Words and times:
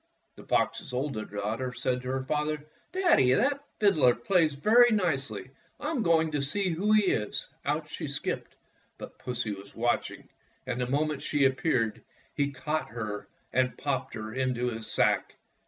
The 0.35 0.45
fox's 0.47 0.93
oldest 0.93 1.31
daughter 1.31 1.71
said 1.71 2.01
to 2.01 2.07
her 2.09 2.23
father: 2.23 2.65
"Daddy, 2.91 3.35
that 3.35 3.59
fiddler 3.79 4.15
plays 4.15 4.55
very 4.55 4.89
nicely. 4.89 5.51
I 5.79 5.91
'm 5.91 6.01
going 6.01 6.31
to 6.31 6.41
see 6.41 6.69
who 6.71 6.91
he 6.93 7.03
is." 7.11 7.47
Out 7.65 7.87
she 7.87 8.07
skipped, 8.07 8.55
but 8.97 9.19
Pussy 9.19 9.51
was 9.53 9.75
watch 9.75 10.09
ing, 10.09 10.27
and 10.65 10.81
the 10.81 10.87
moment 10.87 11.21
she 11.21 11.45
appeared 11.45 12.01
he 12.33 12.49
caught 12.51 12.89
her 12.89 13.27
and 13.53 13.77
popped 13.77 14.15
her 14.15 14.33
into 14.33 14.69
his 14.71 14.87
sack. 14.87 15.35